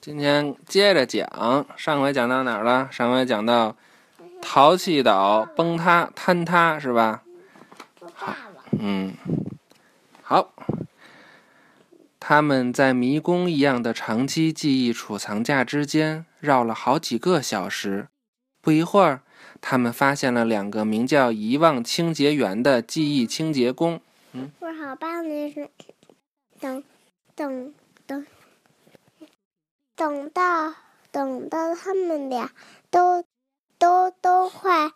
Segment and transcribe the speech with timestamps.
[0.00, 2.88] 今天接着讲，上回讲到哪儿了？
[2.92, 3.76] 上回讲到
[4.40, 7.22] 淘气岛崩塌坍塌是吧？
[8.14, 8.34] 好，
[8.78, 9.14] 嗯，
[10.22, 10.52] 好。
[12.20, 18.08] 他们在迷宫一样的长期记忆储藏架之间绕了好几个小时。
[18.60, 19.22] 不一会儿，
[19.60, 24.00] 他们发现了两个名叫“遗忘清洁员”的记忆清洁工。
[24.32, 25.70] 嗯，我好棒的是，
[26.60, 26.84] 等，
[27.34, 27.72] 等，
[29.98, 30.74] 等，到
[31.10, 32.52] 等到他们俩
[32.88, 33.24] 都
[33.78, 34.92] 都都快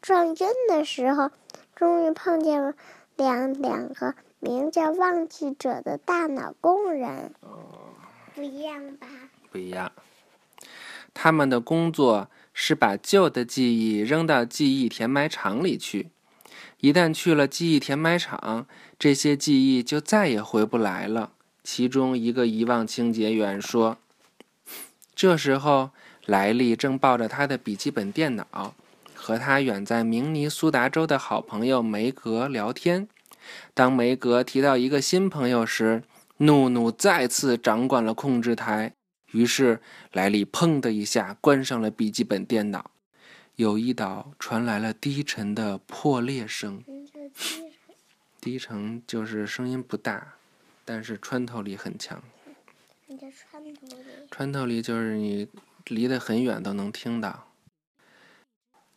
[0.00, 1.30] 撞晕的时候，
[1.74, 2.72] 终于碰见了
[3.16, 7.34] 两两个名叫“忘记者”的大脑工人。
[7.40, 7.92] 哦，
[8.34, 9.06] 不一样吧？
[9.52, 9.92] 不一样。
[11.12, 16.08] 他们的工作是把旧的记忆扔到记忆填埋场里去。
[16.80, 18.66] 一旦去了记忆填埋场，
[18.98, 21.32] 这些记忆就再也回不来了。
[21.62, 23.98] 其中一个遗忘清洁员说
[25.16, 25.92] ：“这时候，
[26.26, 28.74] 莱利正抱着他的笔记本电脑，
[29.14, 33.08] 和他远在明尼苏达州的好朋友梅格聊天。
[33.72, 36.02] 当梅格提到一个新朋友时，
[36.36, 38.92] 怒怒再次掌管了控制台。
[39.30, 39.80] 于是，
[40.12, 42.90] 莱利砰的一下关上了笔记本电脑。”
[43.56, 46.84] 友谊岛传来了低沉的破裂声。
[48.38, 50.34] 低沉就是声音不大，
[50.84, 52.22] 但是穿透力很强。
[53.18, 54.02] 穿透力？
[54.30, 55.48] 穿透力就是你
[55.86, 57.48] 离得很远都能听到。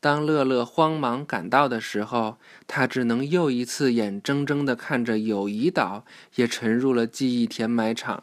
[0.00, 6.04] 当乐乐慌忙赶到的时候，他只能又一次眼睁睁地看着友谊岛
[6.36, 8.22] 也沉入了记忆填埋场，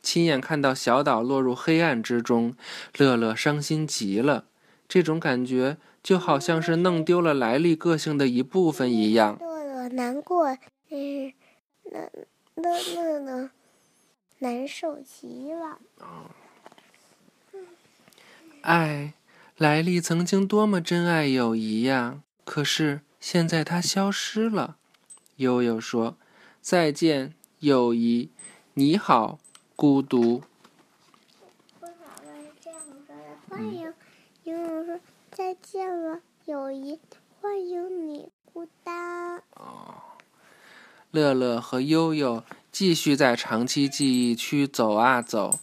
[0.00, 2.54] 亲眼看到小岛落入黑暗之中。
[2.96, 4.44] 乐乐伤心极了。
[4.88, 9.36] 这种感觉就好像是弄丢了来历个性的一部分一样。
[9.40, 10.56] 乐乐难过，
[10.90, 11.32] 嗯，
[11.90, 12.08] 乐
[12.54, 13.50] 乐乐乐
[14.46, 15.80] 难受极了。
[18.62, 19.14] 爱，
[19.56, 22.22] 莱利曾经多么珍爱友谊呀！
[22.44, 24.76] 可是现在它消失了。
[25.38, 26.16] 悠悠说
[26.62, 28.30] ：“再见，友谊。
[28.74, 29.40] 你好，
[29.74, 30.44] 孤独。”
[33.50, 33.92] 欢迎。
[34.44, 35.00] 悠悠说
[35.32, 37.00] ：“再见了，友谊，
[37.40, 40.02] 欢迎你，孤单。”哦，
[41.10, 42.44] 乐乐和悠悠
[42.78, 45.60] 继续在长期记忆区走啊走，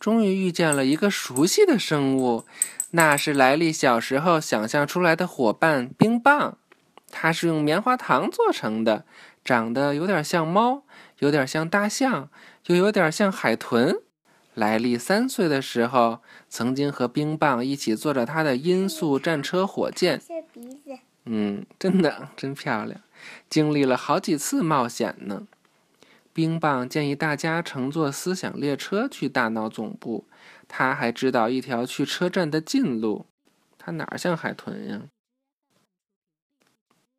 [0.00, 2.44] 终于遇见了一个熟悉的生物，
[2.90, 6.58] 那是莱利小时候想象出来的伙伴冰棒。
[7.12, 9.04] 它是用棉花糖做成的，
[9.44, 10.82] 长得有点像猫，
[11.20, 12.30] 有点像大象，
[12.66, 14.00] 又有点像海豚。
[14.54, 20.20] 莱利三岁的时候，曾经和冰棒一起坐着他的音速战车火箭。
[21.26, 23.00] 嗯，真的真漂亮，
[23.48, 25.46] 经历了好几次冒险呢。
[26.36, 30.26] 冰棒建议大家乘坐思想列车去大脑总部，
[30.68, 33.24] 他还知道一条去车站的近路。
[33.78, 35.00] 他哪儿像海豚呀？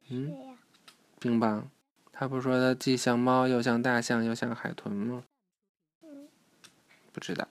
[0.09, 0.55] 嗯，
[1.17, 1.67] 冰棒，
[2.11, 5.23] 他不说他既像猫又像大象又像海豚吗？
[7.11, 7.47] 不知道。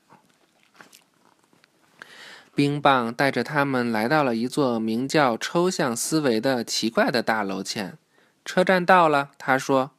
[2.55, 7.99] 冰棒带着他们来到了一座名叫“抽象思维”的奇怪的大楼前。
[8.45, 9.91] 车站到了，他说：“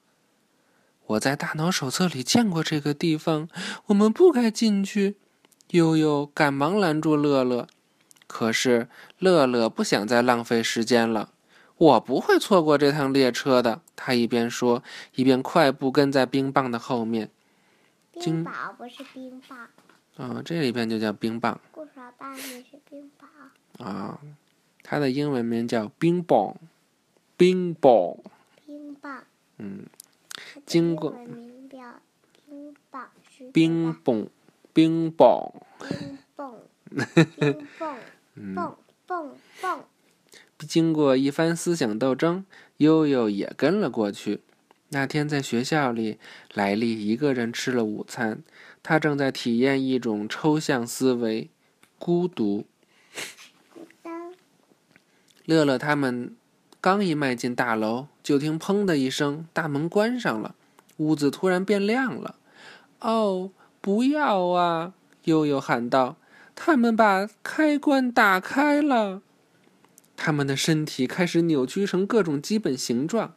[1.08, 3.50] 我在大脑手册里见过这个地方，
[3.88, 5.18] 我们不该进去。”
[5.72, 7.68] 悠悠赶忙拦住乐乐，
[8.26, 8.88] 可是
[9.20, 11.34] 乐乐不想再浪费时间了。
[11.78, 13.82] 我不会错过这趟列车的。
[13.94, 14.82] 他一边说，
[15.16, 17.30] 一边快步跟在冰棒的后面。
[18.14, 19.68] 冰雹不是冰棒。
[20.16, 21.60] 哦，这里边就叫冰棒。
[21.72, 23.84] 故事棒也是冰雹。
[23.84, 24.18] 啊，
[24.82, 26.56] 它的英文名叫冰棒，
[27.36, 28.16] 冰棒。
[28.66, 29.24] 冰棒。
[29.58, 29.86] 嗯。
[30.66, 31.12] 经过。
[31.12, 33.10] 冰棒。
[33.54, 34.30] 冰棒，
[34.74, 35.54] 冰棒。
[35.84, 36.56] 冰棒。
[37.44, 37.98] 冰棒。
[38.56, 39.86] 棒棒棒。
[40.60, 42.46] 经过一番思想斗争，
[42.78, 44.42] 悠悠也跟了过去。
[44.90, 46.18] 那天在学校里，
[46.54, 48.42] 莱利一个人吃了午餐。
[48.82, 51.50] 他正在体验一种抽象思维——
[52.00, 52.66] 孤独。
[55.46, 56.36] 乐乐他们
[56.80, 60.56] 刚一迈进大楼，就听“砰”的一声，大门关上了，
[60.98, 62.36] 屋子突然变亮了。
[63.02, 63.52] “哦，
[63.82, 64.94] 不要啊！”
[65.26, 66.16] 悠悠喊道
[66.56, 69.22] ，“他们把开关打开了。”
[70.16, 73.34] 他们的身体开始扭曲成各种基本形状。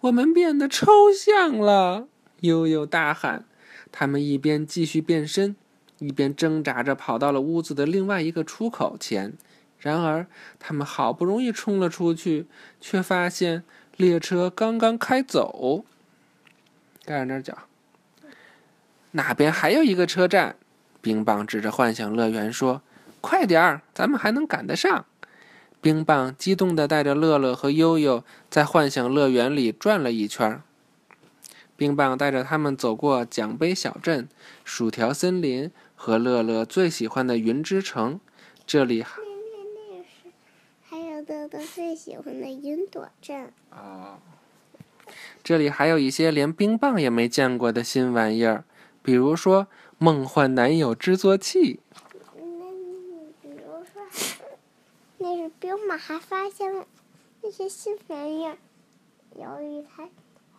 [0.00, 2.08] 我们变得抽象了！
[2.40, 3.44] 悠悠大喊。
[3.92, 5.56] 他们一边继续变身，
[5.98, 9.34] 一边挣扎着跑到了屋子的另外一个出口前。
[9.80, 10.26] 然而，
[10.58, 12.46] 他们好不容易冲了出去，
[12.80, 13.64] 却发现
[13.96, 15.84] 列车刚刚开走。
[17.04, 17.56] 盖着那脚，
[19.12, 20.56] 那边还有一个车站。
[21.00, 22.82] 冰棒指着幻想乐园说
[23.22, 25.06] ：“快点儿，咱们还能赶得上。”
[25.80, 30.60] 冰棒激动地带着乐乐和悠悠在幻想乐园里转了一圈。
[31.74, 34.28] 冰棒带着他们走过奖杯小镇、
[34.62, 38.20] 薯条森林和乐乐最喜欢的云之城。
[38.66, 39.22] 这里还
[41.30, 43.52] 乐乐最喜欢的云朵镇。
[43.70, 44.18] 哦，
[45.44, 48.64] 这里还有一些连冰棒也没见过的新玩意儿，
[49.00, 49.68] 比如说
[49.98, 51.78] 梦幻男友制作器。
[52.34, 52.42] 那
[53.40, 54.02] 比如说，
[55.18, 56.84] 那是冰马还发现了
[57.42, 58.58] 那些新玩意儿，
[59.36, 60.10] 有一台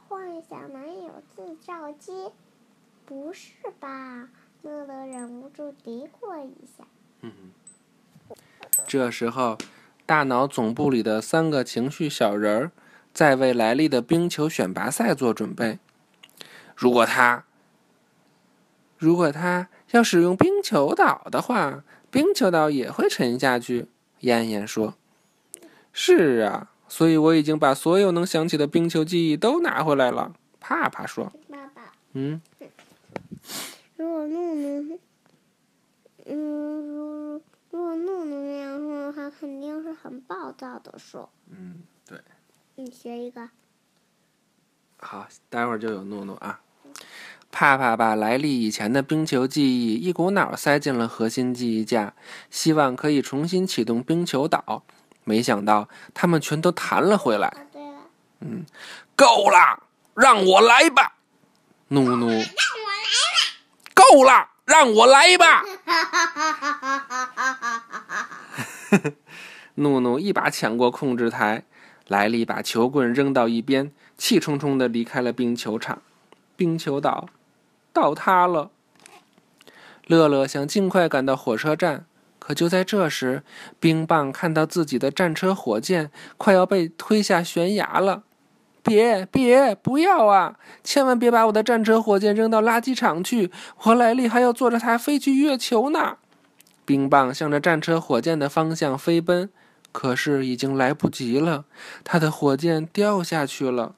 [0.08, 2.30] 幻想男友制造机。
[3.06, 4.30] 不是吧？
[4.62, 6.86] 乐乐忍不住嘀咕一下。
[7.20, 7.34] 嗯，
[8.88, 9.58] 这时候，
[10.12, 12.72] 大脑总部里的三个情绪小人儿
[13.14, 15.80] 在为来历的冰球选拔赛做准备。
[16.76, 17.46] 如果他，
[18.98, 23.88] 如果他要使用冰球岛的话，冰球岛也会沉下去。
[24.20, 24.96] 燕燕说
[25.94, 32.42] ：“是啊，所以我已经把所有能想起的冰球记忆都拿回来了。”帕帕说：“爸爸，嗯，
[33.96, 34.28] 如果
[36.26, 37.42] 嗯，
[37.72, 41.30] 如如果怒怒那样说的话，肯定是很暴躁的说。
[41.50, 42.20] 嗯，对。
[42.76, 43.50] 你学一个。
[45.00, 46.60] 好，待会儿就有怒怒啊。”
[47.52, 52.14] 帕帕把莱利以前的冰球记忆一股脑塞进了核心记忆架，
[52.50, 54.84] 希望可以重新启动冰球岛。
[55.24, 57.48] 没想到他们全都弹了回来。
[57.48, 57.98] 啊，对了，
[58.42, 58.66] 嗯，
[59.16, 59.84] 够了，
[60.14, 61.16] 让我来吧！
[61.90, 63.04] 怒怒，让我来
[63.34, 63.42] 吧。
[63.94, 65.66] 够了，让我来吧！
[68.92, 69.14] 呵 呵
[69.76, 71.64] 怒怒一把抢过控制台
[72.08, 76.02] 莱利把球棍扔到一边气冲冲的离开了冰球场。
[76.58, 77.28] 冰球岛
[77.94, 78.70] 倒塌了。
[80.06, 82.06] 乐乐想尽快赶到火车站
[82.38, 83.44] 可就在这时
[83.80, 88.24] 冰棒看到自己的战车火箭快要被推下悬崖了。
[88.84, 90.58] 别别不要啊！
[90.84, 96.18] 千万别把我的战车火箭扔到垃圾场去我和莱利还要坐着它飞去月球呢。
[96.86, 99.50] 冰棒向着战车火箭的方向飞奔，
[99.92, 101.66] 可是已经来不及了，
[102.04, 103.96] 他的火箭掉下去了。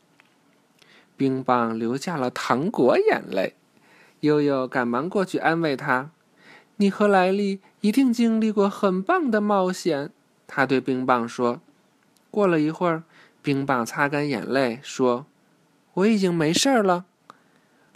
[1.15, 3.56] 冰棒流下了糖果眼泪，
[4.21, 6.12] 悠悠赶忙过去安慰他
[6.77, 10.12] ：“你和莱利一定经历过很棒的冒险。”
[10.47, 11.62] 他对冰棒说。
[12.29, 13.03] 过了一会儿，
[13.44, 15.27] 冰棒擦干眼泪说
[15.94, 17.06] ：“我已经没事儿了。”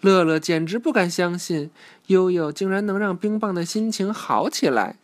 [0.01, 1.71] 乐乐简直不敢相信，
[2.07, 4.97] 悠悠竟然能让冰棒的心情好起来。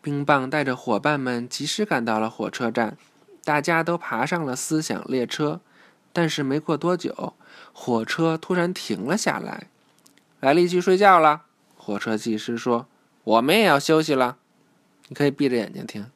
[0.00, 2.96] 冰棒带着伙伴们及时赶到了火车站，
[3.44, 5.60] 大家都爬上了思想列车。
[6.12, 7.32] 但是没过多久，
[7.72, 9.68] 火车突然停了下来。
[10.40, 11.42] 莱利去睡觉了，
[11.76, 12.86] 火车技师说
[13.24, 14.36] ：“我们也要休息了，
[15.08, 16.06] 你可以闭着眼睛听。”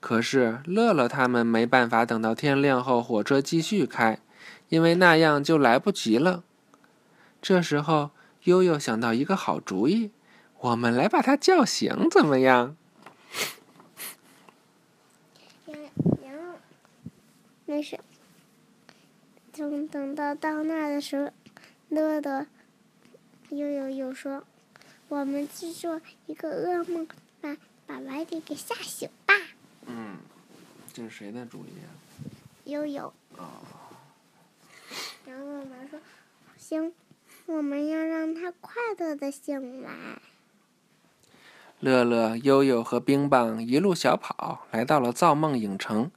[0.00, 4.18] 可是乐乐他们没办法等到天亮后火车继续开，
[4.68, 6.42] 因为那样就来不及了。
[7.40, 8.10] 这时候，
[8.44, 10.10] 悠悠想到一个好主意，
[10.58, 12.76] 我们来把他叫醒，怎么样？
[15.66, 15.78] 然
[16.22, 16.58] 然后，
[17.66, 17.98] 那是，
[19.52, 21.30] 等等到到那的时候，
[21.88, 22.46] 乐乐
[23.50, 24.42] 悠悠又说
[25.08, 27.06] ：“我们制作一个噩梦，
[27.40, 27.56] 把
[27.86, 29.34] 把莱迪给吓醒吧。
[29.86, 30.16] 嗯，
[30.92, 31.88] 这是谁的主意啊？”
[32.64, 33.46] 悠悠，哦，
[35.26, 35.98] 然后我们说
[36.56, 36.92] ：“行，
[37.46, 39.90] 我们要让他快乐的醒来。
[41.80, 46.10] 乐乐、悠悠和冰棒一路小跑，来到了造梦影城。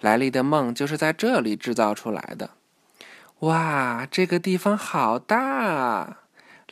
[0.00, 2.50] 莱利的梦就是在这里制造出来的。
[3.40, 6.20] 哇，这个地方好大啊！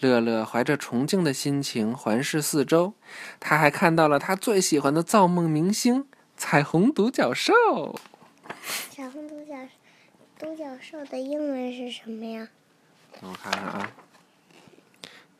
[0.00, 2.94] 乐乐怀着崇敬的心情环视四周，
[3.38, 6.06] 他还看到了他最喜欢的造梦明星——
[6.36, 7.52] 彩虹独角兽。
[8.90, 9.54] 彩虹独角
[10.42, 12.48] 独角兽的英文是什么呀？
[13.20, 13.92] 我看看啊，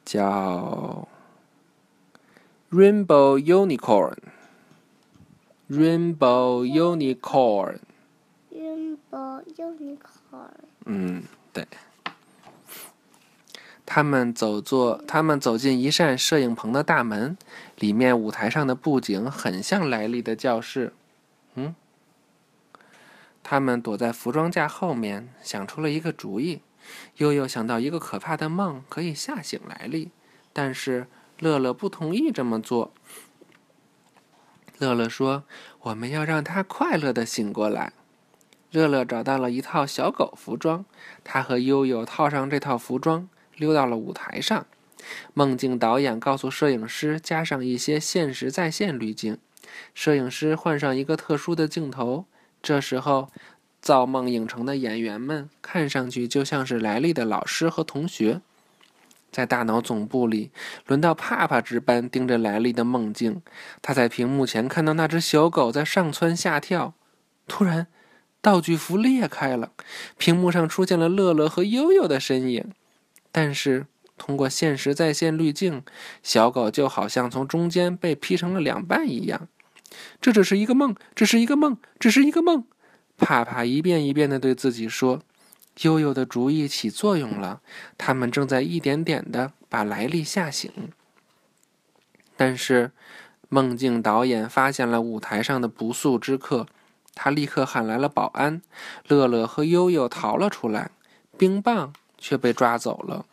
[0.05, 1.09] 叫
[2.71, 4.17] Rainbow Unicorn。
[5.69, 7.79] Rainbow Unicorn。
[8.53, 10.51] Rainbow Unicorn。
[10.85, 11.67] 嗯，对。
[13.85, 17.37] 他们走坐，他们走进一扇摄影棚的大门，
[17.75, 20.93] 里面舞台上的布景很像莱利的教室。
[21.57, 21.75] 嗯，
[23.43, 26.63] 他们躲在服装架后面，想出了一个主意。
[27.19, 30.11] 悠悠想到一个可怕的梦可以吓醒莱利，
[30.53, 31.07] 但是
[31.39, 32.93] 乐乐不同意这么做。
[34.79, 35.45] 乐乐说
[35.83, 37.93] ：“我们要让他快乐的醒过来。”
[38.73, 40.85] 乐乐找到了一套小狗服装，
[41.23, 44.67] 他和悠悠套上这套服装，溜到了舞台上。
[45.35, 49.39] 梦境导演告诉摄影师加上一些现实再现滤镜，
[49.95, 52.25] 摄影师换上一个特殊的镜头。
[52.63, 53.29] 这时候，
[53.81, 58.41] 造梦影城的演员们看上去就像是莱利的老师和同学。
[59.33, 60.51] 在大脑总部里，
[60.87, 63.43] 轮到帕帕值班，盯着莱利的梦境。
[63.81, 66.95] 他在屏幕前看到那只小狗在上蹿下跳。
[67.49, 67.87] 突然，
[68.41, 69.73] 道具服裂开了，
[70.17, 72.71] 屏幕上出现了乐乐和悠悠的身影。
[73.33, 73.87] 但是，
[74.19, 75.83] 通过现实在线滤镜，
[76.23, 79.49] 小狗就好像从中间被劈成了两半一样。
[80.21, 82.65] 这只是一个梦，只是一个梦，只是一个梦。
[83.19, 85.23] 帕帕一遍一遍地对自己说
[85.83, 87.61] ：“悠悠的主意起作用了，
[87.97, 90.71] 他们正在一点点地把莱利吓醒。”
[92.37, 92.91] 但是，
[93.49, 96.67] 梦境导演发现了舞台上的不速之客，
[97.15, 98.63] 他立刻喊来了保安。
[99.07, 100.91] 乐乐和悠悠逃了出来，
[101.37, 103.27] 冰棒却被抓走了。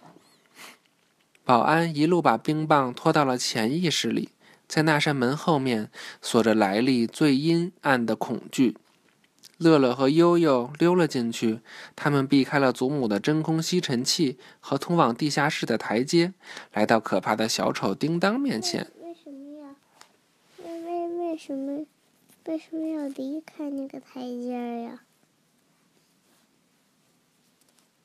[1.43, 4.29] 保安一路把冰棒拖到了潜意识里。
[4.69, 5.89] 在那扇门后面
[6.21, 8.77] 锁着来历最阴暗的恐惧。
[9.57, 11.59] 乐乐和悠悠溜了进去，
[11.95, 16.33] 他们避开了祖母的真空吸尘器和通往地下室的台阶，
[16.71, 18.89] 来到可怕的小丑叮当面前。
[19.01, 19.75] 为什么要？
[20.63, 21.85] 为为为什么？
[22.45, 25.01] 为什么要离开那个台阶呀？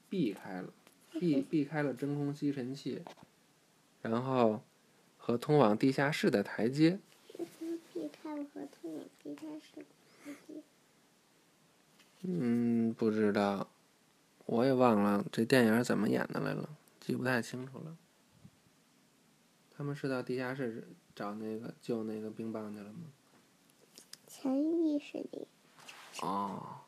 [0.09, 0.69] 避开了，
[1.13, 3.03] 避避开了真空吸尘器，
[4.01, 4.63] 然后。
[5.27, 6.99] 和通往地下室的台阶？
[12.21, 13.71] 嗯，不知道，
[14.45, 16.69] 我也忘了这电影怎么演的来了，
[17.01, 17.97] 记不太清楚了。
[19.75, 23.09] 他们是到地下室找那个救那个冰棒去了吗？
[24.27, 25.49] 潜意识里。
[26.21, 26.81] 哦。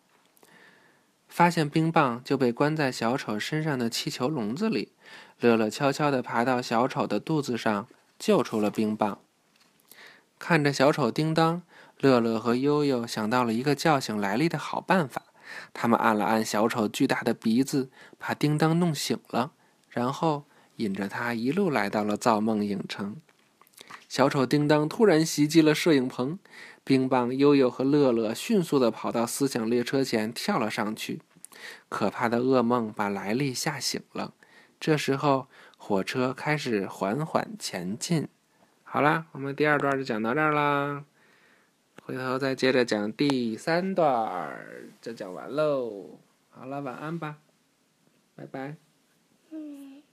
[1.26, 4.92] 发现冰棒就被关在小丑身上的气球笼子里。
[5.40, 7.88] 乐乐悄悄地爬到小丑的肚子上。
[8.18, 9.18] 救出了冰棒。
[10.38, 11.62] 看着小丑叮当，
[11.98, 15.22] 乐乐和悠悠想到了一个叫醒莱利的好办法。
[15.72, 19.52] 他们按了按小丑巨大的鼻子，把叮当弄醒了，
[19.88, 20.44] 然后
[20.76, 23.16] 引着他一路来到了造梦影城。
[24.08, 26.38] 小丑叮当突然袭击了摄影棚，
[26.84, 31.22] 冰棒、悠悠和乐乐迅速地跑到思想列车前，跳了上去。
[31.88, 34.34] 可怕的噩梦把莱利吓醒了。
[34.78, 35.48] 这时候。
[35.76, 38.28] 火车开始缓缓前进。
[38.82, 41.04] 好啦，我们第二段就讲到这儿啦，
[42.04, 44.56] 回头再接着讲第三段，
[45.00, 46.18] 就讲完喽。
[46.50, 47.36] 好了，晚安吧，
[48.34, 48.76] 拜拜，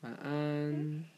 [0.02, 1.13] 晚安。